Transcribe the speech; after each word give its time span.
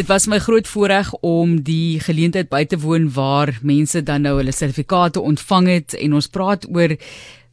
Dit 0.00 0.08
was 0.08 0.24
my 0.26 0.38
groot 0.40 0.68
voorreg 0.68 1.10
om 1.20 1.58
die 1.60 2.00
geleentheid 2.00 2.48
by 2.48 2.62
te 2.64 2.78
woon 2.80 3.10
waar 3.12 3.50
mense 3.60 4.00
dan 4.00 4.22
nou 4.24 4.38
hulle 4.38 4.54
sertifikate 4.56 5.20
ontvang 5.20 5.66
het 5.68 5.96
en 5.98 6.14
ons 6.16 6.28
praat 6.32 6.64
oor 6.72 6.94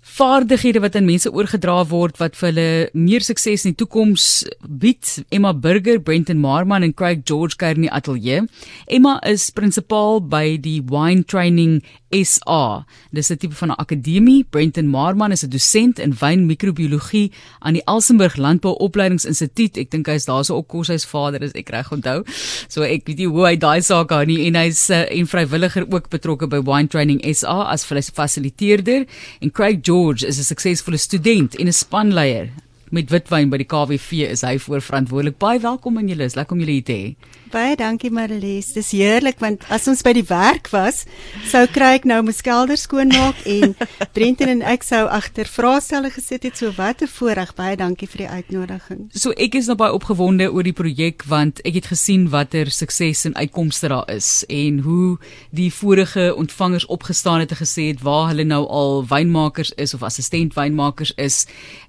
vaardighede 0.08 0.80
wat 0.82 0.96
aan 0.96 1.06
mense 1.06 1.30
oorgedra 1.34 1.82
word 1.92 2.18
wat 2.22 2.38
vir 2.40 2.48
hulle 2.48 2.68
meer 2.96 3.24
sukses 3.26 3.66
in 3.66 3.74
die 3.74 3.82
toekoms 3.84 4.46
bied. 4.64 5.10
Emma 5.36 5.52
Burger, 5.54 6.00
Brenton 6.00 6.40
Marman 6.42 6.86
en 6.86 6.94
Craig 6.96 7.26
George 7.28 7.58
kuier 7.60 7.76
in 7.76 7.88
die 7.88 7.94
ateljee. 7.94 8.46
Emma 8.88 9.18
is 9.28 9.50
prinsipaal 9.52 10.22
by 10.32 10.56
die 10.64 10.80
Wine 10.88 11.26
Training 11.28 11.82
SA. 12.16 12.86
Dis 13.12 13.32
'n 13.32 13.38
tipe 13.38 13.56
van 13.56 13.72
'n 13.72 13.80
akademie. 13.84 14.46
Brenton 14.50 14.88
Marman 14.88 15.32
is 15.32 15.44
'n 15.44 15.50
dosent 15.50 16.00
in 16.00 16.14
wynmikrobiologie 16.14 17.32
aan 17.60 17.74
die 17.74 17.84
Elsenburg 17.86 18.38
Landbou 18.38 18.76
Opleidingsinstituut. 18.80 19.78
Ek 19.78 19.92
dink 19.92 20.08
hy 20.08 20.14
is 20.14 20.26
daarso 20.26 20.56
ook 20.56 20.68
koshuisvader 20.68 21.44
as 21.44 21.52
ek 21.52 21.70
reg 21.70 21.92
onthou. 21.92 22.24
So 22.68 22.82
ek 22.82 23.06
weet 23.06 23.18
nie 23.18 23.28
hoe 23.28 23.46
hy 23.46 23.56
daai 23.58 23.82
saak 23.82 24.10
hou 24.10 24.26
nie 24.26 24.48
en 24.48 24.56
hy's 24.56 24.90
'n 24.90 24.94
uh, 24.94 25.20
en 25.20 25.28
vrywilliger 25.28 25.86
ook 25.92 26.10
betrokke 26.10 26.48
by 26.48 26.62
Wine 26.62 26.88
Training 26.88 27.22
SA 27.36 27.68
as 27.72 27.86
fasiliteerder 27.86 29.06
en 29.42 29.52
Craig 29.52 29.80
George 29.82 29.97
is 30.24 30.40
'n 30.40 30.44
suksesvolle 30.44 30.98
student 30.98 31.56
en 31.56 31.68
'n 31.68 31.74
spanleier 31.74 32.50
met 32.92 33.10
witwyn 33.12 33.50
by 33.50 33.58
die 33.58 33.68
KWV 33.68 34.30
is 34.32 34.44
hy 34.48 34.58
voorverantwoordelik. 34.58 35.38
Baie 35.38 35.60
welkom 35.60 35.98
aan 35.98 36.08
julle. 36.08 36.30
Lekker 36.36 36.56
om 36.56 36.62
julle 36.64 36.78
hier 36.78 36.88
te 36.88 36.94
hê. 36.96 37.16
Baie 37.52 37.78
dankie 37.80 38.10
Marlies. 38.12 38.74
Dis 38.76 38.90
heerlik 38.92 39.40
want 39.40 39.64
as 39.72 39.86
ons 39.88 40.02
by 40.04 40.12
die 40.18 40.26
werk 40.28 40.68
was, 40.74 41.06
sou 41.48 41.62
kry 41.72 41.94
ek 41.96 42.08
nou 42.10 42.20
my 42.28 42.34
skelder 42.36 42.80
skoonmaak 42.80 43.40
en 43.48 43.76
Brenton 44.16 44.52
en 44.52 44.64
ek 44.68 44.84
sou 44.84 45.06
agter 45.08 45.48
vraestelle 45.48 46.12
gesit 46.12 46.44
het. 46.44 46.58
So 46.60 46.74
wat 46.76 47.02
'n 47.02 47.08
voorreg. 47.08 47.54
Baie 47.56 47.78
dankie 47.78 48.08
vir 48.08 48.26
die 48.26 48.30
uitnodiging. 48.30 49.08
So 49.14 49.32
ek 49.38 49.56
is 49.56 49.68
nou 49.68 49.78
baie 49.80 49.94
opgewonde 49.94 50.52
oor 50.52 50.64
die 50.64 50.76
projek 50.76 51.24
want 51.28 51.62
ek 51.64 51.80
het 51.80 51.88
gesien 51.88 52.30
watter 52.30 52.72
sukses 52.72 53.26
en 53.26 53.36
uitkomste 53.36 53.88
daar 53.88 54.10
is 54.12 54.44
en 54.50 54.80
hoe 54.80 55.18
die 55.52 55.72
vorige 55.72 56.36
ontvangers 56.36 56.86
opgestaan 56.86 57.40
het 57.40 57.52
en 57.52 57.64
gesê 57.64 57.88
het 57.88 58.02
waar 58.02 58.28
hulle 58.28 58.44
nou 58.44 58.68
al 58.68 59.06
wynmakers 59.08 59.72
is 59.78 59.94
of 59.94 60.04
assistent 60.04 60.54
wynmakers 60.56 61.14
is. 61.16 61.46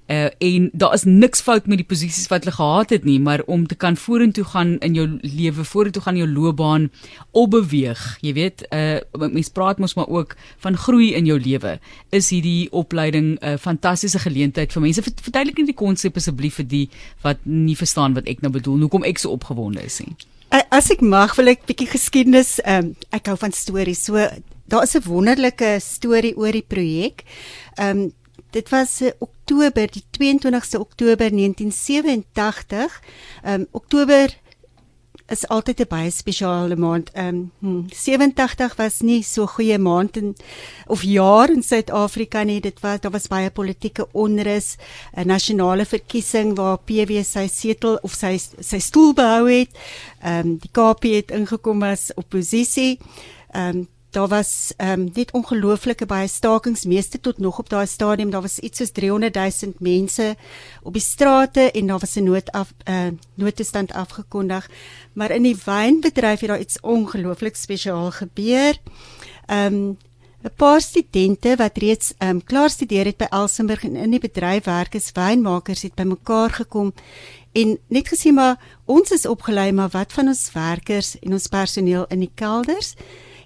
Uh, 0.09 0.25
en 0.37 0.69
daar 0.73 0.93
is 0.93 1.03
niks 1.03 1.41
fout 1.41 1.67
met 1.67 1.77
die 1.77 1.85
posisies 1.85 2.27
wat 2.27 2.43
hulle 2.43 2.55
gehad 2.55 2.89
het 2.89 3.03
nie, 3.03 3.19
maar 3.19 3.43
om 3.45 3.67
te 3.67 3.75
kan 3.75 3.97
vorentoe 3.97 4.43
gaan 4.43 4.79
in 4.79 4.93
jou 4.93 5.05
lewe 5.21 5.48
lewe 5.49 5.65
vorentoe 5.65 6.01
gaan 6.01 6.17
jou 6.17 6.27
loopbaan 6.29 6.89
opbeweeg. 7.31 8.17
Jy 8.21 8.33
weet, 8.33 8.65
uh 8.73 8.99
mens 9.29 9.49
praat 9.49 9.79
mos 9.79 9.95
maar 9.97 10.07
ook 10.07 10.35
van 10.63 10.77
groei 10.77 11.13
in 11.17 11.25
jou 11.25 11.39
lewe. 11.39 11.79
Is 12.15 12.29
hierdie 12.29 12.71
opleiding 12.71 13.37
'n 13.39 13.45
uh, 13.45 13.57
fantastiese 13.57 14.19
geleentheid 14.19 14.71
vir 14.71 14.81
mense? 14.81 15.01
Verduidelik 15.01 15.57
net 15.57 15.71
die 15.73 15.75
konsep 15.85 16.15
asseblief 16.15 16.55
vir 16.55 16.67
die 16.67 16.89
wat 17.21 17.37
nie 17.43 17.75
verstaan 17.75 18.13
wat 18.13 18.27
ek 18.27 18.41
nou 18.41 18.51
bedoel. 18.51 18.79
Hoekom 18.79 19.03
ek 19.03 19.17
so 19.17 19.31
opgewonde 19.31 19.83
is 19.83 19.99
nie. 19.99 20.15
As 20.49 20.89
ek 20.89 21.01
mag, 21.01 21.35
wil 21.37 21.47
ek 21.47 21.67
bietjie 21.69 21.87
geskiedenis, 21.91 22.57
um, 22.65 22.95
ek 23.13 23.27
hou 23.29 23.37
van 23.37 23.51
stories. 23.53 24.03
So 24.03 24.17
daar 24.69 24.83
is 24.83 24.95
'n 24.95 25.05
wonderlike 25.05 25.79
storie 25.79 26.37
oor 26.37 26.51
die 26.51 26.65
projek. 26.67 27.23
Um 27.77 28.11
dit 28.51 28.69
was 28.69 29.01
Oktober, 29.19 29.87
die 29.91 30.03
22ste 30.11 30.79
Oktober 30.79 31.29
1987. 31.31 33.01
Um 33.45 33.67
Oktober 33.71 34.33
is 35.29 35.47
altyd 35.47 35.79
'n 35.79 35.87
baie 35.89 36.11
spesiale 36.11 36.75
maand. 36.75 37.09
Ehm 37.13 37.51
um, 37.61 37.85
87 37.89 38.75
was 38.75 38.99
nie 39.01 39.23
so 39.23 39.45
goeie 39.45 39.77
maand 39.77 40.17
in 40.17 40.35
of 40.87 41.03
jaar 41.03 41.49
in 41.49 41.63
Suid-Afrika 41.63 42.43
nie. 42.43 42.61
Dit 42.61 42.79
was 42.79 42.99
daar 42.99 43.11
was 43.11 43.27
baie 43.27 43.49
politieke 43.49 44.07
onrus, 44.11 44.75
'n 45.15 45.27
nasionale 45.27 45.85
verkiesing 45.85 46.55
waar 46.55 46.77
PW 46.77 47.23
sy 47.23 47.47
setel 47.47 47.99
of 48.01 48.13
sy 48.13 48.37
sy 48.59 48.79
stoel 48.79 49.13
behou 49.13 49.49
het. 49.49 49.69
Ehm 50.21 50.47
um, 50.47 50.57
die 50.57 50.71
KP 50.71 51.03
het 51.03 51.31
ingekom 51.31 51.83
as 51.83 52.11
oppositie. 52.15 52.99
Ehm 53.51 53.77
um, 53.77 53.87
daar 54.09 54.27
was 54.27 54.73
ehm 54.77 54.99
um, 54.99 55.09
net 55.13 55.31
ongelooflike 55.31 56.05
baie 56.05 56.27
stakings 56.27 56.85
meeste 56.85 57.19
tot 57.19 57.37
nog 57.37 57.59
op 57.59 57.69
daai 57.69 57.87
stadium. 57.87 58.29
Daar 58.29 58.41
was 58.41 58.59
iets 58.59 58.77
soos 58.77 58.91
300 58.91 59.33
000 59.33 59.73
mense 59.77 60.35
op 60.83 60.93
die 60.93 61.01
strate 61.01 61.71
en 61.71 61.87
daar 61.87 61.99
was 61.99 62.15
'n 62.15 62.23
nood 62.23 62.51
af 62.51 62.73
'n 62.85 62.91
uh, 62.91 63.07
eh, 63.07 63.13
noodtoestand 63.33 63.93
afgekondig. 63.93 64.69
Maar 65.13 65.31
in 65.31 65.43
die 65.43 65.57
wynbedryf 65.65 66.39
het 66.39 66.49
daar 66.49 66.59
iets 66.59 66.79
ongelooflik 66.79 67.55
spesiaal 67.55 68.11
gebeur. 68.11 68.77
Ehm 69.45 69.73
um, 69.73 69.97
'n 70.43 70.55
paar 70.55 70.81
studente 70.81 71.55
wat 71.55 71.77
reeds 71.77 72.13
ehm 72.17 72.29
um, 72.29 72.43
klaar 72.43 72.69
studeer 72.69 73.05
het 73.05 73.17
by 73.17 73.27
Elsenburg 73.29 73.83
en 73.83 73.95
in 73.95 74.11
die 74.11 74.19
bedryf 74.19 74.63
werk 74.63 74.95
as 74.95 75.11
wynmakers 75.11 75.81
het 75.81 75.95
bymekaar 75.95 76.49
gekom 76.49 76.93
en 77.51 77.77
net 77.87 78.07
gesien 78.07 78.33
maar 78.33 78.55
ons 78.85 79.11
is 79.11 79.25
opgelei 79.25 79.71
maar 79.71 79.89
wat 79.89 80.13
van 80.13 80.27
ons 80.27 80.51
werkers 80.51 81.19
en 81.19 81.33
ons 81.33 81.47
personeel 81.47 82.05
in 82.07 82.19
die 82.19 82.31
kelders 82.35 82.95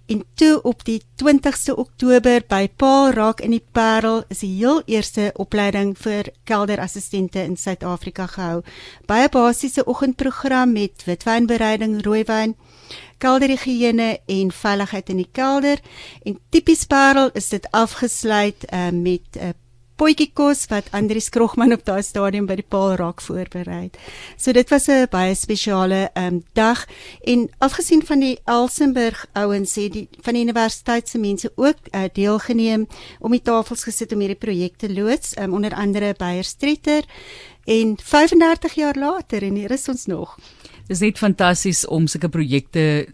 En 0.06 0.24
toe 0.34 0.62
op 0.62 0.84
die 0.84 1.02
20ste 1.24 1.76
Oktober 1.76 2.44
by 2.48 2.68
Paul 2.76 3.14
Raak 3.16 3.40
in 3.40 3.54
die 3.56 3.64
Parel 3.72 4.24
is 4.28 4.42
die 4.44 4.52
heel 4.58 4.82
eerste 4.86 5.30
opleiding 5.40 5.94
vir 5.96 6.28
kelderassistente 6.44 7.40
in 7.40 7.56
Suid-Afrika 7.58 8.28
gehou. 8.28 8.62
Baie 9.08 9.30
basiese 9.32 9.86
oggendprogram 9.88 10.76
met 10.76 11.06
witwynbereiding, 11.08 12.02
rooiwyn, 12.04 12.58
kelderhigiëne 13.24 14.10
en 14.28 14.52
veiligheid 14.52 15.10
in 15.10 15.24
die 15.24 15.32
kelder. 15.32 15.80
En 16.28 16.40
tipies 16.52 16.84
Parel 16.86 17.32
is 17.40 17.48
dit 17.56 17.68
afgesluit 17.72 18.68
uh, 18.68 18.90
met 18.92 19.40
'n 19.40 19.56
uh, 19.56 19.63
potjie 19.96 20.30
kos 20.34 20.66
wat 20.72 20.90
Andrius 20.92 21.30
Krogman 21.30 21.74
op 21.76 21.84
daai 21.86 22.02
stadium 22.04 22.48
by 22.50 22.58
die 22.60 22.66
Paul 22.68 22.96
Rock 23.00 23.22
voorberei. 23.22 23.92
So 24.38 24.52
dit 24.52 24.70
was 24.70 24.88
'n 24.88 25.08
baie 25.12 25.36
spesiale 25.36 26.10
um, 26.16 26.44
dag 26.54 26.86
en 27.24 27.50
afgesien 27.60 28.06
van 28.06 28.20
die 28.20 28.40
Elsenburg 28.46 29.26
ouens 29.34 29.76
het 29.76 29.94
die 29.94 30.08
van 30.22 30.34
die 30.34 30.44
universiteit 30.44 31.10
se 31.10 31.18
mense 31.18 31.52
ook 31.56 31.78
uh, 31.92 32.04
deelgeneem 32.14 32.88
om 33.20 33.32
die 33.32 33.42
tafels 33.42 33.84
gesit 33.84 34.14
om 34.14 34.20
hierdie 34.20 34.40
projekte 34.40 34.94
loods, 34.94 35.38
um, 35.38 35.54
onder 35.54 35.74
andere 35.74 36.14
Beyer 36.18 36.44
Streeter 36.44 37.04
en 37.66 37.98
35 37.98 38.74
jaar 38.74 38.96
later 38.96 39.44
en 39.44 39.56
hier 39.56 39.72
is 39.72 39.88
ons 39.88 40.06
nog. 40.06 40.36
Dit 40.88 40.98
is 40.98 41.00
net 41.00 41.18
fantasties 41.18 41.86
om 41.88 42.08
sulke 42.08 42.30
projekte 42.30 43.08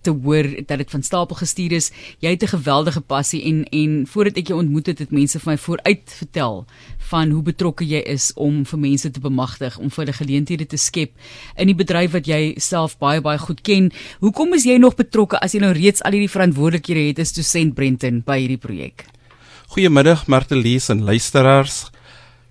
te 0.00 0.10
hoor 0.10 0.46
dat 0.66 0.78
dit 0.78 0.90
van 0.90 1.02
stapel 1.02 1.36
gestuur 1.36 1.72
is. 1.72 1.90
Jy 2.18 2.30
het 2.30 2.42
'n 2.42 2.56
geweldige 2.56 3.00
passie 3.00 3.42
en 3.44 3.64
en 3.64 4.06
voordat 4.06 4.36
ek 4.36 4.46
jou 4.46 4.58
ontmoet 4.58 4.86
het, 4.86 4.98
het 4.98 5.10
mense 5.10 5.38
vir 5.38 5.52
my 5.52 5.58
vooruit 5.58 6.14
vertel 6.18 6.66
van 6.98 7.30
hoe 7.30 7.42
betrokke 7.42 7.84
jy 7.84 7.98
is 7.98 8.32
om 8.34 8.64
vir 8.64 8.78
mense 8.78 9.10
te 9.10 9.20
bemagtig, 9.20 9.78
om 9.78 9.90
vir 9.90 10.04
hulle 10.04 10.16
geleenthede 10.16 10.66
te 10.66 10.76
skep 10.76 11.10
in 11.56 11.66
die 11.66 11.74
bedryf 11.74 12.12
wat 12.12 12.26
jy 12.26 12.54
self 12.56 12.98
baie 12.98 13.20
baie 13.20 13.38
goed 13.38 13.60
ken. 13.60 13.90
Hoekom 14.20 14.54
is 14.54 14.64
jy 14.64 14.76
nog 14.76 14.94
betrokke 14.94 15.40
as 15.40 15.52
jy 15.52 15.60
nou 15.60 15.72
reeds 15.72 16.02
al 16.02 16.12
hierdie 16.12 16.36
verantwoordelikhede 16.36 17.06
het 17.06 17.18
as 17.18 17.32
dosent 17.32 17.74
Brenton 17.74 18.22
by 18.26 18.38
hierdie 18.38 18.60
projek? 18.60 19.06
Goeiemiddag 19.68 20.26
Martelies 20.26 20.88
en 20.88 21.02
luisteraars. 21.02 21.90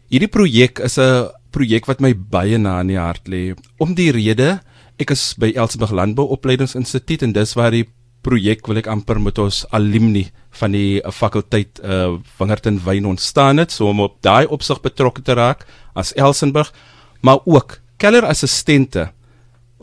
Hierdie 0.10 0.30
projek 0.30 0.80
is 0.80 0.98
'n 0.98 1.30
projek 1.52 1.88
wat 1.88 2.00
my 2.00 2.14
baie 2.14 2.58
na 2.58 2.80
in 2.82 2.88
die 2.88 3.00
hart 3.00 3.28
lê. 3.28 3.56
Om 3.78 3.96
die 3.96 4.12
rede 4.12 4.62
Ek 4.98 5.12
is 5.14 5.36
by 5.38 5.52
Elsenburg 5.54 5.92
Landbou 5.94 6.32
Opleidingsinstituut 6.34 7.22
en 7.22 7.34
dis 7.36 7.52
waar 7.54 7.76
die 7.76 7.86
projek 8.26 8.66
wil 8.66 8.80
ek 8.82 8.88
amper 8.90 9.20
met 9.22 9.38
ons 9.38 9.60
alumni 9.78 10.24
van 10.58 10.74
die 10.74 10.98
uh, 10.98 11.12
fakulteit 11.14 11.78
uh 11.86 12.16
wingerd 12.40 12.66
en 12.72 12.80
wyn 12.82 13.06
ontstaan 13.06 13.62
het, 13.62 13.76
so 13.76 13.92
om 13.92 14.02
op 14.02 14.18
daai 14.26 14.50
opsig 14.50 14.82
betrokke 14.82 15.22
te 15.22 15.38
raak 15.38 15.68
as 15.94 16.16
Elsenburg, 16.18 16.74
maar 17.22 17.46
ook 17.46 17.78
kellerassistente 18.02 19.12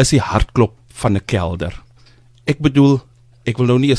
is 0.03 0.11
die 0.11 0.21
hartklop 0.21 0.75
van 0.99 1.15
'n 1.15 1.25
kelder. 1.27 1.79
Ek 2.47 2.59
bedoel, 2.59 2.99
ek 3.47 3.59
wil 3.59 3.71
nou 3.71 3.79
nie 3.79 3.95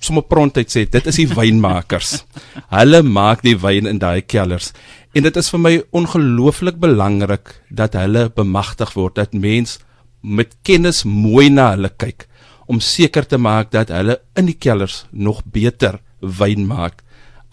sommer 0.00 0.26
prontheid 0.26 0.70
sê 0.70 0.90
dit 0.90 1.06
is 1.06 1.16
die 1.22 1.30
wynmakers. 1.30 2.24
Hulle 2.78 3.02
maak 3.02 3.46
die 3.46 3.56
wyn 3.56 3.86
in 3.86 3.98
daai 3.98 4.22
kellers. 4.22 4.72
En 5.14 5.22
dit 5.22 5.36
is 5.36 5.50
vir 5.50 5.60
my 5.60 5.82
ongelooflik 5.92 6.82
belangrik 6.82 7.62
dat 7.70 7.94
hulle 7.94 8.28
bemagtig 8.28 8.94
word 8.94 9.14
dat 9.14 9.32
mens 9.32 9.78
met 10.20 10.56
kennis 10.62 11.04
mooi 11.04 11.48
na 11.50 11.70
hulle 11.74 11.90
kyk 11.96 12.26
om 12.66 12.80
seker 12.84 13.26
te 13.26 13.38
maak 13.40 13.70
dat 13.72 13.92
hulle 13.94 14.18
in 14.36 14.48
die 14.50 14.58
kellers 14.58 15.04
nog 15.10 15.42
beter 15.44 16.00
wyn 16.20 16.66
maak 16.66 17.04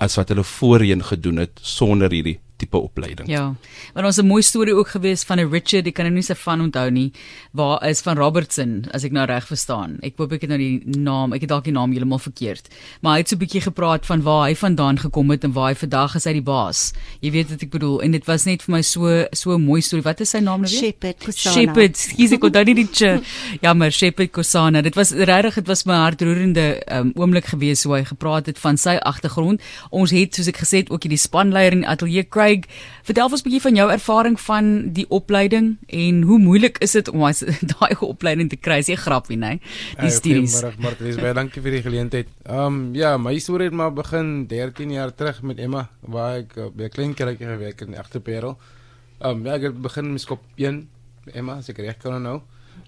as 0.01 0.17
wat 0.19 0.29
hulle 0.33 0.43
voorheen 0.43 1.03
gedoen 1.03 1.43
het 1.45 1.59
sonder 1.61 2.11
hierdie 2.11 2.39
tipe 2.57 2.77
opleiding. 2.77 3.27
Ja. 3.29 3.55
Maar 3.93 4.05
ons 4.05 4.17
'n 4.17 4.25
mooi 4.25 4.41
storie 4.41 4.75
ook 4.75 4.87
gewees 4.87 5.23
van 5.23 5.39
'n 5.39 5.49
Richard, 5.51 5.87
ek 5.87 5.93
kan 5.93 6.05
nou 6.05 6.15
nie 6.15 6.23
se 6.23 6.35
van 6.35 6.61
onthou 6.61 6.91
nie, 6.91 7.11
waar 7.51 7.87
is 7.87 8.01
van 8.01 8.17
Robertson, 8.17 8.85
as 8.91 9.03
ek 9.03 9.11
nou 9.11 9.25
reg 9.25 9.47
verstaan. 9.47 9.97
Ek 10.01 10.13
hoop 10.17 10.31
ek 10.31 10.41
het 10.41 10.49
nou 10.49 10.59
die 10.59 10.81
naam, 10.85 11.33
ek 11.33 11.41
het 11.41 11.49
dalk 11.49 11.63
die 11.63 11.73
naam 11.73 11.91
heeltemal 11.91 12.19
verkeerd. 12.19 12.67
Maar 13.01 13.11
hy 13.11 13.17
het 13.19 13.29
so 13.29 13.35
'n 13.35 13.39
bietjie 13.39 13.61
gepraat 13.61 14.05
van 14.05 14.21
waar 14.21 14.47
hy 14.47 14.55
vandaan 14.55 14.97
gekom 14.99 15.29
het 15.29 15.43
en 15.43 15.51
waar 15.51 15.69
hy 15.69 15.75
vandag 15.75 16.15
is 16.15 16.23
hy 16.23 16.33
die 16.33 16.41
baas. 16.41 16.93
Jy 17.21 17.31
weet 17.31 17.49
wat 17.49 17.61
ek 17.61 17.69
bedoel 17.69 18.01
en 18.01 18.11
dit 18.11 18.25
was 18.25 18.45
net 18.45 18.63
vir 18.63 18.75
my 18.75 18.81
so 18.81 19.25
so 19.31 19.55
'n 19.55 19.65
mooi 19.65 19.81
storie. 19.81 20.03
Wat 20.03 20.19
is 20.21 20.29
sy 20.29 20.39
naam 20.39 20.61
nou 20.61 20.69
weer? 20.71 20.79
Shepard 20.79 21.19
Kosana. 21.19 21.53
Shepard, 21.53 21.97
skies 21.97 22.31
ek 22.31 22.43
onthou 22.43 22.63
nie 22.63 22.75
die 22.75 22.87
tje. 22.87 23.21
Jammer, 23.63 23.91
Shepard 23.91 24.31
Kosana. 24.31 24.81
Dit 24.81 24.95
was 24.95 25.11
regtig, 25.11 25.55
dit 25.55 25.67
was 25.67 25.85
my 25.85 25.95
hartroerende 25.95 26.81
um, 26.91 27.11
oomblik 27.15 27.45
gewees 27.45 27.83
hoe 27.83 27.95
hy 27.95 28.03
gepraat 28.03 28.45
het 28.45 28.59
van 28.59 28.77
sy 28.77 28.95
agtergrond. 29.01 29.61
Ons 29.91 30.11
het 30.11 30.35
soos 30.35 30.47
ek 30.47 30.57
gesê 30.57 30.83
het 30.83 30.89
ook 30.89 31.03
hierdie 31.03 31.19
spanleier 31.19 31.71
in 31.71 31.83
die 31.83 31.89
ateljee 31.89 32.23
Craig, 32.45 32.67
vertel 33.07 33.25
ons 33.25 33.41
'n 33.41 33.47
bietjie 33.47 33.61
van 33.61 33.75
jou 33.75 33.87
ervaring 33.91 34.35
van 34.39 34.65
die 34.93 35.05
opleiding 35.09 35.77
en 35.87 36.21
hoe 36.21 36.37
moeilik 36.39 36.77
is 36.77 36.91
dit 36.91 37.07
om 37.09 37.19
daai 37.73 37.95
opleiding 37.99 38.49
te 38.49 38.55
kry? 38.55 38.77
Dis 38.77 38.93
'n 38.93 39.01
grappie, 39.01 39.37
né? 39.37 39.59
Die 39.99 40.09
studies. 40.09 40.61
Goeiemôre, 40.61 40.81
Martie. 40.81 41.15
Baie 41.15 41.33
dankie 41.33 41.61
vir 41.61 41.71
die 41.71 41.81
geleentheid. 41.81 42.27
Ehm 42.43 42.65
um, 42.65 42.95
ja, 42.95 43.17
my 43.17 43.39
storie 43.39 43.65
het 43.65 43.73
maar 43.73 43.93
begin 43.93 44.47
13 44.47 44.91
jaar 44.91 45.15
terug 45.15 45.41
met 45.41 45.57
Emma 45.57 45.89
waar 46.01 46.37
ek 46.37 46.57
uh, 46.57 46.69
by 46.69 46.83
'n 46.83 46.89
klein 46.89 47.13
kerkie 47.13 47.47
gewerk 47.47 47.79
het 47.79 47.87
in 47.87 47.97
Agterperel. 47.97 48.57
Ehm 49.19 49.29
um, 49.29 49.45
ja, 49.45 49.53
ek 49.53 49.61
het 49.61 49.81
begin 49.81 50.11
met 50.11 50.21
skop 50.21 50.43
1 50.55 50.89
Emma, 51.33 51.57
as 51.57 51.69
ek 51.69 51.77
reg 51.77 51.97
kan 51.97 52.21
nou. 52.21 52.41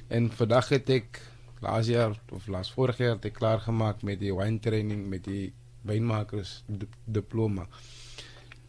En 0.08 0.30
vandag 0.32 0.70
het 0.70 0.90
ek 0.90 1.22
laas 1.62 1.88
jaar 1.88 2.14
of 2.30 2.48
laas 2.48 2.72
vorige 2.72 3.04
jaar 3.04 3.16
het 3.16 3.26
ek 3.26 3.34
klaar 3.34 3.60
gemaak 3.60 4.04
met 4.04 4.20
die 4.20 4.34
wine 4.34 4.60
training 4.60 5.08
met 5.10 5.24
die 5.26 5.54
wynmakers 5.82 6.64
diploma. 7.06 7.66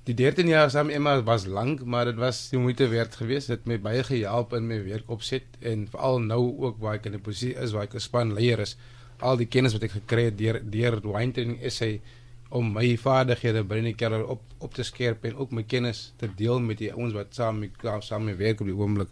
Die 0.08 0.14
13 0.16 0.48
jaar 0.48 0.70
saam 0.72 0.88
Emma 0.88 1.18
was 1.20 1.44
lank, 1.44 1.82
maar 1.84 2.06
dit 2.08 2.16
was 2.16 2.46
die 2.48 2.58
moeite 2.58 2.86
werd 2.88 3.16
geweest. 3.16 3.50
Dit 3.52 3.58
het 3.58 3.66
my 3.68 3.76
baie 3.84 4.00
gehelp 4.06 4.54
in 4.56 4.64
my 4.64 4.78
werkopset 4.86 5.58
en 5.60 5.82
veral 5.92 6.22
nou 6.24 6.38
ook 6.64 6.78
waar 6.80 6.94
ek 6.96 7.10
in 7.10 7.18
'n 7.18 7.20
posisie 7.20 7.52
is 7.60 7.74
waar 7.76 7.82
ek 7.82 7.94
'n 7.94 8.00
span 8.00 8.32
leier 8.32 8.58
is. 8.58 8.76
Al 9.20 9.36
die 9.36 9.46
kennis 9.46 9.72
wat 9.72 9.82
ek 9.82 9.90
gekry 9.90 10.24
het 10.24 10.38
deur 10.38 10.60
deur 10.64 11.00
wine 11.02 11.32
training 11.32 11.60
is 11.60 11.78
hy 11.80 12.00
om 12.48 12.72
my 12.72 12.96
vaardighede 12.96 13.62
binne 13.64 13.92
die 13.92 13.94
kerk 13.94 14.28
op 14.28 14.40
op 14.58 14.74
te 14.74 14.82
skerp 14.82 15.24
en 15.24 15.36
ook 15.36 15.50
my 15.50 15.62
kennis 15.62 16.12
te 16.16 16.28
deel 16.36 16.60
met 16.60 16.78
die 16.78 16.92
ouens 16.92 17.12
wat 17.12 17.34
saam 17.34 17.58
met 17.58 17.70
saam 18.00 18.24
met 18.24 18.36
werk 18.36 18.60
op 18.60 18.66
die 18.66 18.76
oomblik. 18.76 19.08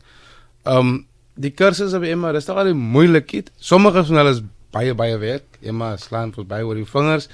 Um 0.65 1.07
die 1.35 1.51
kursusse 1.51 1.99
by 1.99 2.07
Emma, 2.07 2.33
dis 2.33 2.49
al 2.49 2.75
moeilik. 2.75 3.51
Sommige 3.59 4.05
van 4.05 4.17
hulle 4.17 4.31
is 4.31 4.43
baie 4.71 4.95
baie 4.95 5.19
werk. 5.19 5.59
Emma 5.61 5.97
slaan 5.97 6.33
vir 6.33 6.45
baie 6.45 6.65
oor 6.65 6.75
die 6.75 6.85
vingers. 6.85 7.29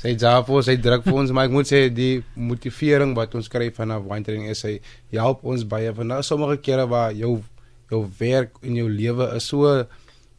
Sy 0.00 0.16
jaafo, 0.18 0.58
sy 0.66 0.74
druk 0.82 1.04
vir 1.06 1.18
ons, 1.20 1.30
maar 1.30 1.46
ek 1.48 1.54
moet 1.54 1.68
sê 1.70 1.86
die 1.94 2.22
motivering 2.34 3.14
wat 3.16 3.34
ons 3.38 3.48
kry 3.48 3.70
vanaf 3.74 4.02
Wine 4.08 4.50
is 4.50 4.64
hy 4.66 4.80
help 5.12 5.44
ons 5.44 5.64
baie 5.64 5.92
van 5.94 6.16
sommige 6.22 6.58
kere 6.60 6.86
waar 6.90 7.12
jou 7.12 7.42
jou 7.90 8.02
werk 8.18 8.58
en 8.62 8.74
jou 8.74 8.88
lewe 8.88 9.28
is 9.36 9.46
so 9.48 9.84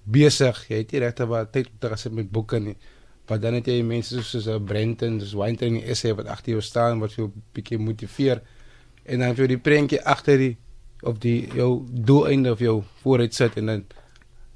besig. 0.06 0.60
Jy 0.69 0.81
het 0.81 0.92
nie 0.92 1.02
regte 1.06 1.28
wat 1.30 1.54
tyd 1.54 1.69
om 1.72 1.80
te 1.80 1.90
gaan 1.90 2.02
sit 2.02 2.13
met 2.13 2.30
boeke 2.31 2.60
nie. 2.60 2.75
Maar 3.30 3.40
dan 3.42 3.57
het 3.57 3.68
jy 3.68 3.81
mense 3.81 4.13
soos 4.13 4.30
so, 4.30 4.44
so 4.44 4.60
Brenton, 4.60 5.19
soos 5.22 5.34
Wine 5.38 5.57
Training 5.57 5.84
is 5.84 6.04
hy 6.06 6.13
wat 6.18 6.30
agter 6.30 6.56
jou 6.56 6.62
staan 6.62 7.02
wat 7.02 7.16
jou 7.18 7.31
bietjie 7.56 7.80
motiveer 7.81 8.44
en 9.06 9.22
dan 9.22 9.38
vir 9.38 9.50
die 9.50 9.62
prentjie 9.62 10.02
agter 10.02 10.42
die 10.42 10.54
of 11.06 11.19
die 11.22 11.48
jou 11.54 11.86
doeleinde 11.90 12.54
of 12.54 12.62
jou 12.62 12.80
vooruit 13.04 13.34
sit 13.34 13.57
en 13.62 13.72
dan 13.72 13.84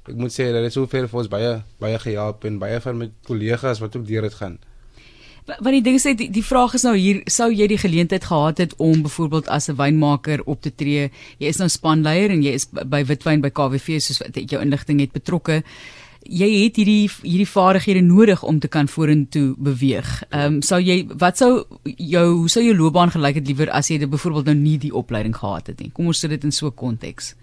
ek 0.08 0.16
moet 0.18 0.34
sê 0.34 0.48
dat 0.54 0.64
dit 0.66 0.74
soveel 0.74 1.06
vir 1.10 1.20
ons 1.22 1.30
baie 1.30 1.50
baie 1.82 1.98
gehelp 2.02 2.46
en 2.48 2.58
baie 2.62 2.78
van 2.82 2.98
my 2.98 3.10
kollegas 3.26 3.82
wat 3.82 3.96
ook 3.98 4.06
deur 4.06 4.26
dit 4.26 4.38
gaan. 4.38 4.58
Want 5.58 5.74
die 5.74 5.82
ding 5.82 5.94
is 5.94 6.02
die, 6.02 6.30
die 6.30 6.44
vraag 6.44 6.74
is 6.74 6.82
nou 6.82 6.96
hier 6.96 7.22
sou 7.26 7.50
jy 7.52 7.66
die 7.66 7.78
geleentheid 7.78 8.24
gehad 8.24 8.58
het 8.58 8.74
om 8.76 9.02
byvoorbeeld 9.02 9.48
as 9.48 9.68
'n 9.68 9.76
wynmaker 9.76 10.42
op 10.44 10.60
te 10.60 10.74
tree. 10.74 11.10
Jy 11.38 11.48
is 11.48 11.58
nou 11.58 11.68
spanleier 11.68 12.30
en 12.30 12.42
jy 12.42 12.52
is 12.52 12.68
by 12.70 13.04
Witwyn 13.04 13.40
by 13.40 13.50
KWV 13.50 14.00
soos 14.00 14.18
wat 14.18 14.50
jou 14.50 14.62
inligting 14.62 15.00
het 15.00 15.12
betrokke 15.12 15.62
jy 16.28 16.48
het 16.64 16.76
hierdie 16.76 17.08
hierdie 17.22 17.48
vaardighede 17.48 18.02
nodig 18.04 18.42
om 18.42 18.58
te 18.60 18.68
kan 18.68 18.88
vorentoe 18.88 19.54
beweeg. 19.58 20.08
Ehm 20.30 20.58
um, 20.58 20.62
sou 20.62 20.80
jy 20.80 21.06
wat 21.18 21.38
sou 21.38 21.64
jou 21.84 22.26
hoe 22.42 22.48
sou 22.48 22.64
jou 22.64 22.76
loopbaan 22.76 23.10
gelyk 23.10 23.40
het 23.40 23.46
liewer 23.46 23.70
as 23.70 23.88
jy 23.90 23.98
byvoorbeeld 24.06 24.50
nou 24.50 24.56
nie 24.56 24.78
die 24.78 24.94
opleiding 24.94 25.36
gehad 25.36 25.66
het 25.66 25.80
nie. 25.80 25.90
Kom 25.92 26.06
ons 26.06 26.18
sit 26.18 26.30
dit 26.30 26.44
in 26.44 26.52
so 26.52 26.66
'n 26.66 26.74
konteks. 26.74 27.34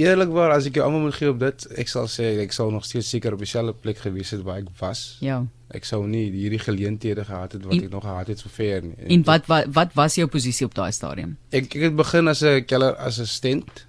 Eerlikwaar 0.00 0.54
as 0.54 0.66
ek 0.68 0.78
jou 0.78 0.84
almal 0.86 1.06
moet 1.06 1.16
gee 1.18 1.30
op 1.30 1.40
dit, 1.42 1.66
ek 1.82 1.90
sal 1.92 2.08
sê 2.10 2.32
ek 2.44 2.54
sou 2.56 2.70
nog 2.72 2.86
steeds 2.88 3.10
seker 3.12 3.36
op 3.36 3.42
dieselfde 3.44 3.74
plek 3.84 4.00
gewees 4.00 4.32
het 4.34 4.42
waar 4.46 4.62
ek 4.62 4.70
was. 4.80 5.18
Ja. 5.24 5.42
Ek 5.76 5.86
sou 5.86 6.00
nie 6.08 6.24
hierdie 6.32 6.60
geleenthede 6.62 7.24
gehad 7.28 7.54
het 7.56 7.64
wat 7.66 7.76
en, 7.76 7.84
ek 7.84 7.92
nog 7.92 8.04
gehad 8.06 8.32
het 8.32 8.42
sover 8.42 8.86
nie. 8.86 8.96
En 9.16 9.24
wat 9.28 9.46
wat 9.50 9.70
wat 9.76 9.94
was 9.98 10.18
jou 10.18 10.26
posisie 10.30 10.66
op 10.66 10.74
daai 10.74 10.90
stadium? 10.96 11.36
Ek 11.50 11.68
ek 11.68 11.88
het 11.90 11.96
begin 11.96 12.28
as 12.32 12.42
'n 12.42 12.64
keller 12.66 12.96
assistent. 12.96 13.86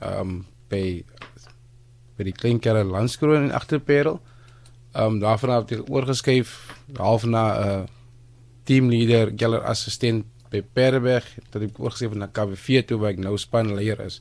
Ehm 0.00 0.20
um, 0.20 0.46
by 0.68 1.04
by 2.16 2.24
die 2.24 2.36
klein 2.36 2.60
kerre 2.62 2.84
landskroon 2.84 3.48
in 3.48 3.52
agterperel. 3.52 4.20
Ehm 4.94 5.16
um, 5.16 5.18
daarvan 5.20 5.50
het 5.56 5.72
ek 5.78 5.90
oorgeskuif 5.90 6.56
half 6.96 7.24
na 7.24 7.44
'n 7.54 7.68
uh, 7.68 7.82
teamleader, 8.64 9.34
keller 9.34 9.62
assistent 9.62 10.24
by 10.50 10.62
Perberg, 10.62 11.26
dat 11.50 11.62
ek 11.62 11.78
oorgeskuif 11.78 12.14
na 12.14 12.28
KV4 12.30 12.86
toe 12.86 12.98
waar 12.98 13.10
ek 13.10 13.18
nou 13.18 13.36
spanleier 13.38 14.00
is. 14.00 14.20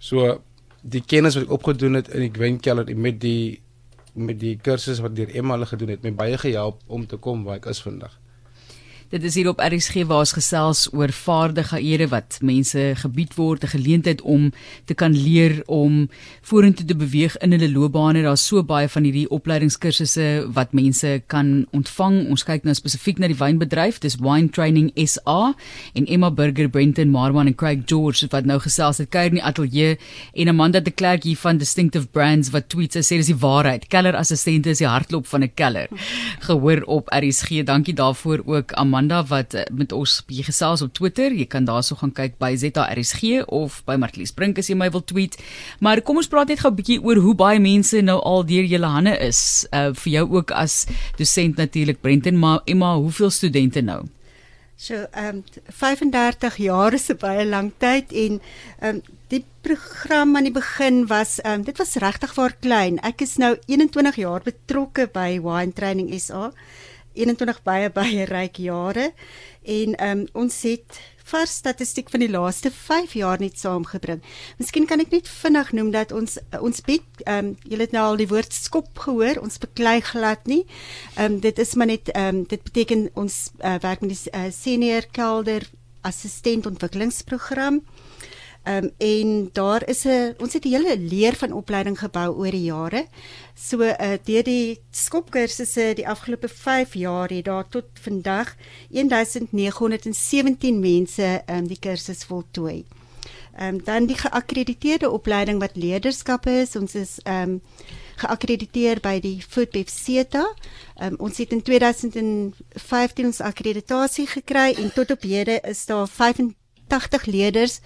So 0.00 0.40
die 0.80 1.02
kennis 1.04 1.36
wat 1.36 1.44
ek 1.44 1.58
opgedoen 1.58 1.98
het 1.98 2.08
in 2.16 2.24
die 2.24 2.40
wynkelder 2.40 2.88
met 2.96 3.20
die 3.20 3.60
met 4.16 4.40
die 4.40 4.56
kursusse 4.58 5.04
wat 5.04 5.14
deur 5.14 5.30
Emma 5.36 5.54
hulle 5.54 5.68
gedoen 5.70 5.92
het, 5.94 6.02
my 6.02 6.10
baie 6.16 6.38
gehelp 6.40 6.80
om 6.90 7.04
te 7.06 7.16
kom 7.20 7.44
waar 7.46 7.60
ek 7.60 7.68
is 7.70 7.82
vandag. 7.84 8.16
Dit 9.10 9.24
is 9.26 9.34
hier 9.34 9.48
op 9.50 9.58
RSG 9.58 10.04
waar 10.06 10.22
ons 10.22 10.36
gesels 10.36 10.84
oor 10.94 11.10
vaardighede 11.10 12.06
wat 12.12 12.36
mense 12.46 12.78
gebied 12.94 13.32
word, 13.34 13.64
'n 13.64 13.74
geleentheid 13.74 14.20
om 14.22 14.52
te 14.84 14.94
kan 14.94 15.10
leer 15.10 15.62
om 15.66 16.08
vorentoe 16.42 16.86
te 16.86 16.94
beweeg 16.94 17.36
in 17.42 17.50
hulle 17.50 17.70
loopbane. 17.72 18.22
Daar's 18.22 18.46
so 18.46 18.62
baie 18.62 18.88
van 18.88 19.02
hierdie 19.02 19.28
opleidingskursusse 19.28 20.46
wat 20.54 20.72
mense 20.72 21.22
kan 21.26 21.66
ontvang. 21.72 22.28
Ons 22.28 22.44
kyk 22.44 22.62
nou 22.62 22.74
spesifiek 22.74 23.18
na 23.18 23.26
die 23.26 23.36
wynbedryf. 23.36 23.98
Dis 23.98 24.16
Wine 24.16 24.48
Training 24.48 24.92
SA 24.94 25.54
en 25.94 26.06
Emma 26.06 26.30
Burger, 26.30 26.68
Brenton 26.68 27.10
Marwan 27.10 27.46
en 27.46 27.54
Craig 27.54 27.78
George 27.86 28.26
wat 28.30 28.44
nou 28.44 28.60
gesels 28.60 28.98
het 28.98 29.08
kuier 29.08 29.26
in 29.26 29.34
die 29.34 29.44
ateljee 29.44 29.98
en 30.34 30.48
Amanda 30.48 30.80
de 30.80 30.90
Klerk 30.90 31.22
hier 31.24 31.36
van 31.36 31.58
Distinctive 31.58 32.06
Brands 32.06 32.50
wat 32.50 32.68
tweets 32.68 32.96
sê 32.96 33.16
dis 33.16 33.26
die 33.26 33.40
waarheid. 33.40 33.88
Keller 33.88 34.14
assistente 34.16 34.70
is 34.70 34.78
die 34.78 34.86
hartklop 34.86 35.26
van 35.26 35.42
'n 35.42 35.50
keller. 35.54 35.88
Gehoor 36.38 36.82
op 36.86 37.08
RSG. 37.08 37.64
Dankie 37.64 37.94
daarvoor 37.94 38.42
ook 38.46 38.72
Amanda 38.72 38.99
Amanda 39.00 39.24
wat 39.24 39.54
eh, 39.54 39.64
met 39.72 39.92
ons 39.96 40.18
bietjie 40.28 40.44
gesels 40.44 40.82
op 40.84 40.92
Twitter. 40.92 41.32
Jy 41.32 41.46
kan 41.48 41.64
daarso 41.64 41.96
gaan 41.96 42.12
kyk 42.12 42.36
by 42.42 42.52
ZARSG 42.60 43.46
of 43.48 43.80
by 43.88 43.96
Martlies 43.96 44.32
Brink 44.36 44.60
as 44.60 44.68
jy 44.68 44.76
my 44.76 44.90
wil 44.92 45.00
tweet. 45.00 45.38
Maar 45.80 46.02
kom 46.04 46.20
ons 46.20 46.28
praat 46.28 46.52
net 46.52 46.60
gou 46.60 46.70
'n 46.70 46.76
bietjie 46.76 47.00
oor 47.00 47.16
hoe 47.16 47.34
baie 47.34 47.58
mense 47.58 47.96
nou 48.02 48.20
al 48.20 48.44
deur 48.44 48.64
julle 48.64 48.86
hande 48.86 49.16
is. 49.16 49.66
Uh 49.72 49.92
vir 49.96 50.12
jou 50.12 50.26
ook 50.36 50.50
as 50.52 50.86
dosent 51.16 51.56
natuurlik 51.56 52.00
Brenton, 52.02 52.36
maar 52.38 52.60
Emma, 52.66 52.96
hoeveel 52.96 53.30
studente 53.30 53.80
nou? 53.80 54.04
So, 54.76 54.94
ehm 55.12 55.36
um, 55.36 55.44
35 55.68 56.56
jaar 56.56 56.92
is 56.92 57.08
'n 57.08 57.16
baie 57.16 57.46
lang 57.46 57.72
tyd 57.78 58.12
en 58.12 58.40
ehm 58.80 58.96
um, 58.96 59.02
die 59.28 59.44
program 59.62 60.36
aan 60.36 60.44
die 60.44 60.52
begin 60.52 61.06
was 61.06 61.40
ehm 61.40 61.60
um, 61.60 61.62
dit 61.64 61.78
was 61.78 61.96
regtig 61.96 62.34
vir 62.34 62.52
klein. 62.60 62.98
Ek 63.02 63.20
is 63.20 63.36
nou 63.36 63.56
21 63.66 64.16
jaar 64.16 64.42
betrokke 64.42 65.08
by 65.12 65.40
Wine 65.40 65.72
Training 65.72 66.20
SA. 66.20 66.52
21 67.14 67.62
baie 67.66 67.90
baie 67.90 68.26
ryk 68.28 68.60
jare 68.62 69.10
en 69.62 69.96
um, 70.04 70.26
ons 70.32 70.62
het 70.66 71.00
vars 71.30 71.52
statistiek 71.60 72.08
van 72.10 72.24
die 72.24 72.30
laaste 72.30 72.72
5 72.74 73.12
jaar 73.14 73.38
net 73.38 73.58
saamgebring. 73.60 74.18
Miskien 74.58 74.88
kan 74.90 75.02
ek 75.02 75.12
net 75.14 75.28
vinnig 75.30 75.70
noem 75.78 75.92
dat 75.94 76.14
ons 76.16 76.38
ons 76.58 76.82
bied 76.86 77.22
ehm 77.26 77.52
um, 77.52 77.52
julle 77.70 77.86
het 77.86 77.94
nou 77.94 78.04
al 78.08 78.18
die 78.18 78.28
woord 78.30 78.54
skop 78.56 78.90
gehoor, 79.04 79.38
ons 79.42 79.62
beklei 79.62 80.00
glad 80.12 80.46
nie. 80.50 80.64
Ehm 81.16 81.36
um, 81.36 81.40
dit 81.44 81.58
is 81.58 81.74
maar 81.74 81.92
net 81.92 82.10
ehm 82.14 82.42
um, 82.42 82.44
dit 82.50 82.62
beteken 82.62 83.08
ons 83.14 83.38
uh, 83.62 83.78
werk 83.82 84.02
met 84.02 84.14
die 84.16 84.34
uh, 84.34 84.50
senior 84.50 85.06
kelder 85.14 85.68
assistent 86.02 86.66
ontwikkelingsprogram. 86.66 87.82
Ehm 87.84 88.08
um, 88.64 88.90
en 88.98 89.48
daar 89.52 89.88
is 89.88 90.04
'n 90.04 90.34
ons 90.38 90.52
het 90.52 90.64
'n 90.64 90.68
hele 90.68 90.98
leer 90.98 91.34
van 91.36 91.52
opleiding 91.52 91.98
gebou 91.98 92.36
oor 92.36 92.50
die 92.50 92.62
jare. 92.62 93.06
So 93.54 93.82
uh 93.82 94.16
deur 94.24 94.42
die 94.42 94.80
skopkursusse 94.90 95.92
die 95.94 96.08
afgelope 96.08 96.48
5 96.48 96.94
jaar 96.94 97.28
het 97.28 97.44
daar 97.44 97.68
tot 97.68 97.84
vandag 98.00 98.56
1917 98.90 100.80
mense 100.80 101.42
ehm 101.46 101.58
um, 101.58 101.66
die 101.66 101.78
kursus 101.78 102.24
voltooi. 102.24 102.84
Ehm 103.56 103.74
um, 103.74 103.84
dan 103.84 104.06
die 104.06 104.16
geakkrediteerde 104.16 105.10
opleiding 105.10 105.60
wat 105.60 105.76
leierskap 105.76 106.46
is. 106.46 106.76
Ons 106.76 106.94
is 106.94 107.18
ehm 107.22 107.42
um, 107.42 107.62
geakkrediteer 108.16 109.00
by 109.00 109.18
die 109.20 109.42
Foodbev 109.48 109.88
CETA. 109.88 110.44
Um, 111.02 111.14
ons 111.18 111.38
het 111.38 111.52
in 111.52 111.62
2015 111.62 113.24
ons 113.26 113.40
akkreditasie 113.40 114.26
gekry 114.26 114.74
en 114.76 114.92
tot 114.92 115.10
op 115.10 115.22
hede 115.22 115.60
is 115.60 115.86
daar 115.86 116.06
80 116.90 117.26
leerders 117.30 117.80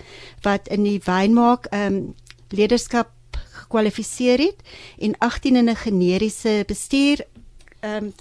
wat 0.46 0.68
in 0.68 0.86
die 0.86 1.00
wynmaak 1.04 1.70
ehm 1.70 1.94
um, 1.94 2.14
leierskap 2.54 3.10
gekwalifiseer 3.64 4.38
het 4.38 4.60
en 4.98 5.18
18 5.18 5.56
in 5.56 5.70
'n 5.70 5.76
generiese 5.76 6.64
bestuur 6.66 7.26
ehm 7.80 8.04
um, 8.04 8.14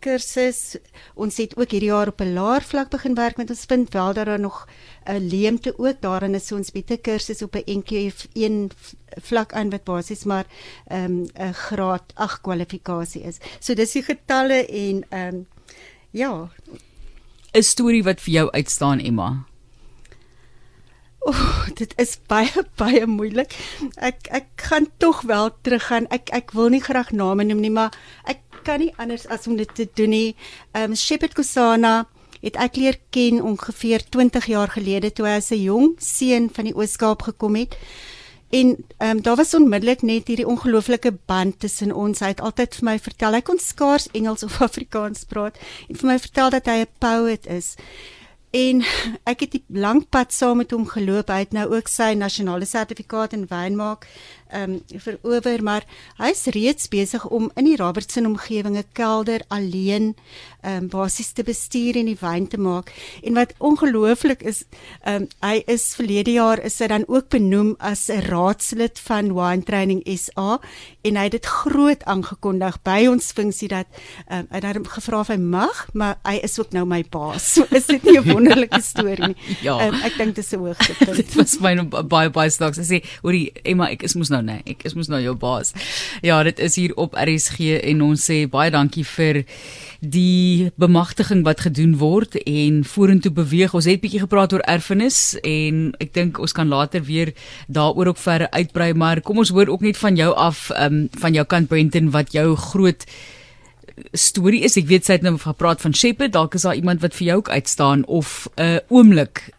kursus. 0.00 0.78
Ons 1.14 1.36
het 1.40 1.56
ook 1.56 1.74
hierdie 1.74 1.90
jaar 1.90 2.08
op 2.08 2.20
'n 2.20 2.32
laer 2.32 2.62
vlak 2.62 2.88
begin 2.90 3.14
werk 3.14 3.36
met 3.36 3.50
ons 3.50 3.64
vind 3.68 3.92
wel 3.92 4.12
dat 4.12 4.26
daar 4.26 4.40
nog 4.40 4.66
'n 5.04 5.28
leemte 5.28 5.78
ook 5.78 6.00
daarin 6.00 6.34
is 6.34 6.46
so 6.46 6.56
ons 6.56 6.70
bied 6.70 6.90
'n 6.90 7.00
kursus 7.00 7.42
op 7.42 7.54
'n 7.54 7.78
NQF 7.78 8.26
1 8.32 8.70
vlak 9.22 9.52
aan 9.52 9.70
wat 9.70 9.84
basies 9.84 10.24
maar 10.24 10.46
ehm 10.86 11.04
um, 11.04 11.28
'n 11.34 11.54
graad 11.54 12.12
8 12.14 12.40
kwalifikasie 12.40 13.22
is. 13.22 13.38
So 13.58 13.74
dis 13.74 13.92
die 13.92 14.02
getalle 14.02 14.66
en 14.66 15.04
ehm 15.08 15.34
um, 15.34 15.46
ja, 16.10 16.50
'n 17.52 17.62
storie 17.62 18.02
wat 18.02 18.20
vir 18.20 18.32
jou 18.32 18.50
uitstaan 18.50 18.98
Emma. 18.98 19.49
Oh, 21.20 21.66
dit 21.76 21.92
is 22.00 22.14
baie 22.26 22.62
baie 22.80 23.04
moeilik. 23.06 23.52
Ek 24.00 24.28
ek 24.32 24.46
gaan 24.56 24.86
tog 24.96 25.20
wel 25.28 25.50
teruggaan. 25.62 26.06
Ek 26.08 26.30
ek 26.32 26.54
wil 26.56 26.70
nie 26.72 26.80
graag 26.80 27.12
name 27.12 27.44
noem 27.44 27.60
nie, 27.60 27.72
maar 27.72 27.92
ek 28.24 28.40
kan 28.64 28.80
nie 28.80 28.92
anders 28.96 29.26
as 29.28 29.44
om 29.46 29.58
dit 29.60 29.68
te 29.74 29.88
doen 29.94 30.14
nie. 30.14 30.36
Ehm 30.72 30.92
um, 30.92 30.96
Shepherd 30.96 31.36
Kusana 31.36 32.06
het 32.40 32.56
ek 32.56 32.78
leer 32.80 32.96
ken 33.12 33.42
ongeveer 33.44 34.06
20 34.08 34.46
jaar 34.48 34.72
gelede 34.72 35.10
toe 35.12 35.26
hy 35.26 35.36
as 35.36 35.50
'n 35.52 35.60
jong 35.60 35.92
seun 35.98 36.48
van 36.48 36.64
die 36.64 36.76
Oos-Kaap 36.76 37.22
gekom 37.22 37.54
het. 37.54 37.76
En 38.50 38.76
ehm 38.98 39.10
um, 39.16 39.22
daar 39.22 39.36
was 39.36 39.54
onmiddellik 39.54 40.02
net 40.02 40.26
hierdie 40.26 40.48
ongelooflike 40.48 41.12
band 41.26 41.60
tussen 41.60 41.92
ons. 41.92 42.20
Hy 42.20 42.32
het 42.32 42.40
altyd 42.40 42.74
vir 42.74 42.84
my 42.84 42.98
vertel 42.98 43.32
hy 43.32 43.42
kon 43.42 43.58
skaars 43.58 44.08
Engels 44.12 44.42
of 44.42 44.60
Afrikaans 44.68 45.24
praat 45.24 45.60
en 45.88 45.96
vir 45.96 46.06
my 46.06 46.18
vertel 46.18 46.50
dat 46.50 46.66
hy 46.66 46.80
'n 46.80 46.94
poet 46.98 47.46
is. 47.46 47.76
En 48.50 48.82
ek 49.30 49.40
het 49.40 49.54
'n 49.54 49.78
lang 49.78 50.08
pad 50.08 50.32
saam 50.32 50.56
met 50.56 50.70
hom 50.70 50.86
geloop. 50.86 51.28
Hy 51.28 51.38
het 51.38 51.52
nou 51.52 51.76
ook 51.76 51.88
sy 51.88 52.14
nasionale 52.18 52.64
sertifikaat 52.64 53.32
in 53.32 53.46
wynmaak 53.46 54.06
um, 54.54 54.82
verower, 54.88 55.62
maar 55.62 55.84
hy's 56.16 56.44
reeds 56.54 56.88
besig 56.88 57.26
om 57.28 57.50
in 57.54 57.64
die 57.64 57.76
Robertson 57.76 58.26
omgewing 58.26 58.76
'n 58.76 58.84
kelder 58.92 59.40
alleen 59.48 60.14
ehm 60.60 60.82
um, 60.82 60.88
basies 60.88 61.32
te 61.32 61.42
bestuur 61.42 61.96
en 61.96 62.06
die 62.06 62.18
wyn 62.20 62.48
te 62.48 62.58
maak. 62.58 62.92
En 63.22 63.34
wat 63.34 63.54
ongelooflik 63.58 64.42
is, 64.42 64.64
ehm 65.04 65.22
um, 65.22 65.28
hy 65.40 65.62
is 65.66 65.94
verlede 65.94 66.32
jaar 66.32 66.58
is 66.64 66.78
hy 66.78 66.86
dan 66.86 67.04
ook 67.08 67.28
benoem 67.28 67.74
as 67.78 68.08
'n 68.08 68.20
raadslid 68.28 68.98
van 68.98 69.34
Wine 69.34 69.62
Training 69.62 70.02
SA 70.18 70.60
en 71.02 71.16
hy 71.16 71.22
het 71.22 71.32
dit 71.32 71.46
groot 71.46 72.04
aangekondig 72.04 72.82
by 72.82 73.06
ons 73.08 73.32
funksie 73.32 73.68
dat 73.68 73.86
ehm 74.28 74.46
um, 74.50 74.60
hy 74.62 74.72
hom 74.72 74.84
gevra 74.84 75.20
of 75.20 75.28
hy 75.28 75.36
mag, 75.36 75.88
maar 75.92 76.18
hy 76.24 76.40
is 76.42 76.58
ook 76.58 76.72
nou 76.72 76.84
my 76.84 77.04
baas. 77.10 77.52
So 77.54 77.66
is 77.70 77.86
dit 77.86 78.02
nie 78.02 78.18
'n 78.18 78.32
wonderlike 78.32 78.80
storie 78.80 79.26
nie. 79.26 79.36
ja. 79.66 79.86
Um, 79.86 79.94
ek 80.04 80.16
dink 80.18 80.34
dit 80.34 80.44
is 80.44 80.52
'n 80.52 80.58
hoogtepunt. 80.58 81.16
dit 81.22 81.34
was 81.34 81.58
my 81.60 81.74
baie 81.88 82.30
baie 82.30 82.50
snaaks. 82.50 82.78
Ek 82.78 82.88
sê, 82.88 83.02
hoorie 83.22 83.52
Emma, 83.64 83.90
ek 83.90 84.02
is 84.02 84.14
mos 84.14 84.30
nou 84.30 84.39
nou 84.40 84.56
nê. 84.56 84.60
Ek 84.68 84.84
is 84.88 84.96
mos 84.96 85.10
nou 85.12 85.20
jou 85.22 85.36
baas. 85.38 85.72
Ja, 86.24 86.42
dit 86.46 86.58
is 86.58 86.76
hier 86.80 86.94
op 86.96 87.16
RSG 87.18 87.80
en 87.92 88.02
ons 88.02 88.24
sê 88.30 88.42
baie 88.50 88.72
dankie 88.72 89.04
vir 89.04 89.44
die 90.00 90.70
bemagtiging 90.80 91.42
wat 91.44 91.60
gedoen 91.66 91.96
word 92.00 92.38
en 92.46 92.82
vorentoe 92.88 93.32
beweeg. 93.36 93.74
Ons 93.76 93.88
het 93.90 94.00
bietjie 94.00 94.22
gepraat 94.24 94.54
oor 94.56 94.64
erfenis 94.64 95.36
en 95.44 95.90
ek 96.00 96.14
dink 96.16 96.40
ons 96.40 96.56
kan 96.56 96.68
later 96.68 97.04
weer 97.04 97.34
daaroor 97.68 98.14
ook 98.14 98.22
verder 98.22 98.48
uitbrei, 98.56 98.92
maar 98.94 99.20
kom 99.20 99.42
ons 99.44 99.52
hoor 99.52 99.68
ook 99.68 99.84
net 99.84 100.00
van 100.00 100.16
jou 100.16 100.32
af 100.34 100.70
um, 100.76 101.04
van 101.20 101.36
jou 101.36 101.44
kant 101.44 101.68
Brenton 101.68 102.10
wat 102.16 102.32
jou 102.32 102.56
groot 102.56 103.04
storie 104.16 104.64
is. 104.64 104.78
Ek 104.80 104.88
weet 104.88 105.04
sy 105.04 105.18
het 105.18 105.26
nou 105.26 105.36
gepraat 105.38 105.82
van 105.84 105.94
Shepherd, 105.94 106.32
dalk 106.32 106.56
is 106.56 106.64
daar 106.64 106.78
iemand 106.78 107.04
wat 107.04 107.16
vir 107.18 107.26
jou 107.32 107.40
ook 107.42 107.52
uitstaan 107.52 108.04
of 108.08 108.48
'n 108.56 108.62
uh, 108.62 108.78
oomblik 108.88 109.50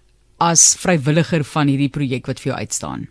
as 0.42 0.76
vrywilliger 0.82 1.44
van 1.46 1.70
hierdie 1.70 1.92
projek 1.94 2.26
wat 2.26 2.40
vir 2.42 2.54
jou 2.54 2.60
uitstaan. 2.60 3.08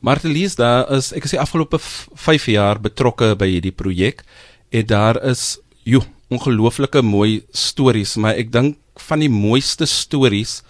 Martelies 0.00 0.56
daar 0.56 0.88
is 0.96 1.12
ek 1.12 1.26
is 1.28 1.34
die 1.36 1.40
afgelope 1.40 1.78
5 1.80 2.48
jaar 2.48 2.80
betrokke 2.80 3.34
by 3.36 3.50
hierdie 3.50 3.74
projek 3.76 4.24
en 4.72 4.86
daar 4.88 5.20
is 5.28 5.58
jo 5.84 6.00
ongelooflike 6.32 7.02
mooi 7.04 7.42
stories 7.52 8.16
maar 8.16 8.38
ek 8.40 8.52
dink 8.54 8.78
van 9.08 9.20
die 9.20 9.32
mooiste 9.32 9.88
stories 9.88 10.60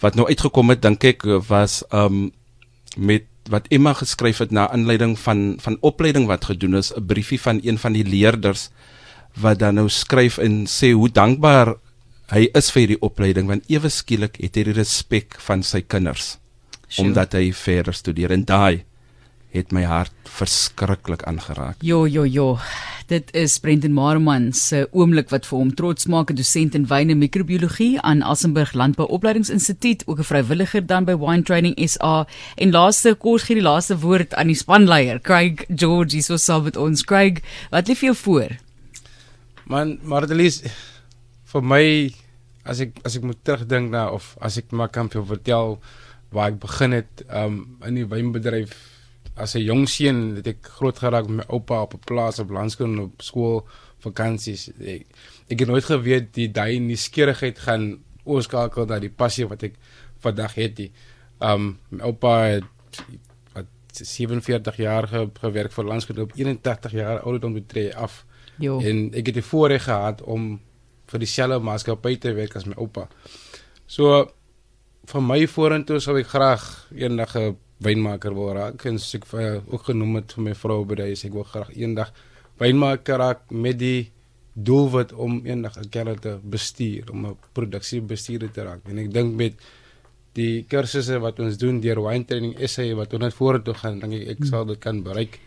wat 0.00 0.16
nou 0.16 0.26
uitgekom 0.28 0.72
het 0.72 0.80
dink 0.84 1.04
ek 1.04 1.26
was 1.50 1.82
um 1.92 2.30
met 2.96 3.28
wat 3.50 3.68
Emma 3.74 3.92
geskryf 3.98 4.40
het 4.44 4.52
na 4.54 4.68
aanleiding 4.72 5.16
van 5.18 5.58
van 5.60 5.76
opleiding 5.84 6.28
wat 6.30 6.48
gedoen 6.48 6.80
is 6.80 6.92
'n 6.96 7.04
briefie 7.06 7.40
van 7.40 7.60
een 7.62 7.78
van 7.78 7.92
die 7.92 8.04
leerders 8.04 8.70
wat 9.36 9.58
dan 9.58 9.74
nou 9.74 9.88
skryf 9.88 10.38
en 10.38 10.66
sê 10.66 10.92
hoe 10.92 11.08
dankbaar 11.08 11.76
hy 12.32 12.48
is 12.54 12.70
vir 12.70 12.80
hierdie 12.80 13.02
opleiding 13.02 13.46
want 13.46 13.68
ewe 13.68 13.88
skielik 13.88 14.36
het 14.40 14.56
hy 14.56 14.64
die 14.64 14.78
respek 14.80 15.36
van 15.38 15.62
sy 15.62 15.82
kinders 15.82 16.38
sure. 16.90 17.08
omdat 17.08 17.32
hy 17.38 17.50
verder 17.54 17.94
studeer 17.94 18.34
en 18.34 18.44
daai 18.44 18.84
het 19.50 19.72
my 19.74 19.82
hart 19.82 20.14
verskriklik 20.30 21.24
aangeraak. 21.26 21.80
Jo 21.82 22.04
jo 22.06 22.24
jo. 22.26 22.58
Dit 23.10 23.32
is 23.34 23.56
Brendan 23.58 23.92
Marman 23.92 24.52
se 24.54 24.84
oomblik 24.94 25.32
wat 25.34 25.48
vir 25.48 25.58
hom 25.58 25.72
trots 25.74 26.06
maak, 26.06 26.30
'n 26.30 26.38
dosent 26.38 26.74
in 26.78 26.86
wyn 26.86 27.10
en 27.10 27.18
mikrobiologie 27.18 27.98
aan 28.00 28.22
Assenburg 28.22 28.72
Landbou 28.72 29.06
Opleidingsinstituut, 29.08 30.06
ook 30.06 30.18
'n 30.18 30.30
vrywilliger 30.30 30.86
dan 30.86 31.04
by 31.04 31.16
Wine 31.18 31.42
Training 31.42 31.74
SA. 31.88 32.26
En 32.56 32.70
laaste 32.70 33.14
kort 33.14 33.42
gee 33.42 33.56
die 33.56 33.64
laaste 33.64 33.98
woord 33.98 34.34
aan 34.34 34.46
die 34.46 34.54
spanleier, 34.54 35.20
Craig 35.20 35.64
George, 35.74 36.12
hier 36.14 36.22
so 36.22 36.36
saam 36.36 36.62
met 36.62 36.76
ons. 36.76 37.04
Craig, 37.04 37.42
wat 37.70 37.88
lê 37.88 37.94
vir 37.94 38.14
jou 38.14 38.16
voor? 38.16 38.56
Man, 39.64 39.98
Mardelis, 40.02 40.62
vir 41.44 41.62
my 41.62 42.14
as 42.64 42.80
ek 42.80 42.98
as 43.04 43.16
ek 43.16 43.22
moet 43.22 43.44
terugdink 43.44 43.90
na 43.90 44.08
of 44.10 44.36
as 44.40 44.58
ek 44.58 44.70
maar 44.70 44.88
kan 44.88 45.08
vir 45.08 45.24
vertel 45.26 45.80
waar 46.30 46.52
ek 46.52 46.60
begin 46.62 46.92
het 46.92 47.24
um 47.28 47.60
in 47.86 47.98
die 47.98 48.06
wynbedryf 48.06 48.74
as 49.34 49.54
'n 49.54 49.64
jong 49.64 49.88
seun 49.88 50.36
het 50.36 50.46
ek 50.46 50.70
groot 50.78 50.98
geraak 50.98 51.28
met 51.28 51.36
my 51.36 51.46
oupa 51.48 51.82
op 51.82 51.94
'n 51.94 52.04
plaas 52.06 52.38
op 52.38 52.50
landskool 52.50 52.98
op 53.06 53.22
skool 53.22 53.66
vakansies 53.98 54.70
ek, 54.80 55.06
ek 55.48 55.58
het 55.58 55.68
nooit 55.68 55.84
geweet 55.84 56.34
die 56.34 56.48
daai 56.48 56.78
nuuskierigheid 56.78 57.58
gaan 57.58 57.98
oorskakel 58.24 58.86
na 58.86 58.98
die 58.98 59.10
passie 59.22 59.46
wat 59.46 59.62
ek 59.62 59.74
vandag 60.18 60.54
het 60.54 60.76
die 60.76 60.92
um 61.40 61.78
my 61.90 62.02
oupa 62.04 62.32
het 62.44 62.64
wat 63.54 63.66
47 63.92 64.76
jaar 64.76 65.08
ge, 65.08 65.28
gewerk 65.40 65.72
vir 65.72 65.84
landskool 65.84 66.22
op 66.22 66.32
81 66.36 66.92
jaar 66.92 67.20
ouderdom 67.20 67.52
betree 67.52 67.96
af. 67.96 68.24
Jo. 68.60 68.80
en 68.80 69.08
ek 69.16 69.26
het 69.26 69.34
die 69.34 69.42
voorreg 69.42 69.84
gehad 69.84 70.20
om 70.22 70.60
vir 71.10 71.18
dieselfde 71.18 71.64
maatskappy 71.64 72.18
te 72.20 72.32
werk 72.36 72.56
as 72.56 72.66
my 72.68 72.76
oupa. 72.76 73.08
So 73.86 74.28
van 75.10 75.26
my 75.26 75.40
vorentoe 75.50 75.98
sou 76.00 76.16
ek 76.20 76.30
graag 76.30 76.64
eendag 76.94 77.34
'n 77.36 77.56
wynmaker 77.80 78.34
wil 78.34 78.52
raak. 78.54 78.84
En 78.86 78.98
soos 78.98 79.14
ek 79.14 79.26
vir, 79.26 79.62
ook 79.66 79.84
genoem 79.84 80.14
het 80.16 80.32
vir 80.32 80.44
my 80.44 80.54
vrou 80.54 80.84
by 80.84 80.94
daai 80.94 81.12
ek 81.12 81.32
wil 81.32 81.44
graag 81.44 81.70
eendag 81.76 82.12
wynmaker 82.58 83.18
raak 83.18 83.50
met 83.50 83.78
die 83.78 84.10
doelwit 84.54 85.12
om 85.12 85.40
eendag 85.46 85.76
'n 85.78 85.88
kerel 85.88 86.16
te 86.16 86.38
bestuur 86.42 87.10
om 87.10 87.26
'n 87.26 87.36
produksie 87.52 88.00
bestuurder 88.00 88.50
te 88.52 88.62
raak. 88.62 88.80
En 88.88 88.98
ek 88.98 89.12
dink 89.12 89.34
met 89.34 89.54
die 90.34 90.64
kursusse 90.68 91.18
wat 91.18 91.40
ons 91.40 91.56
doen 91.56 91.80
deur 91.80 92.02
wine 92.02 92.24
training 92.24 92.54
SA 92.68 92.94
wat 92.94 93.14
ons 93.14 93.34
vorentoe 93.34 93.74
gaan 93.74 93.98
dink 94.00 94.14
ek 94.14 94.28
ek 94.28 94.44
sal 94.44 94.64
dit 94.64 94.78
kan 94.78 95.02
bereik 95.02 95.40